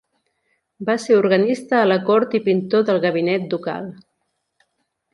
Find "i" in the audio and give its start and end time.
2.41-2.43